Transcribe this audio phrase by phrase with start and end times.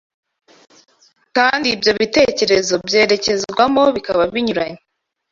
[1.37, 4.81] kandi ibyo ibitekerezo byerekezwamo bikaba binyuranye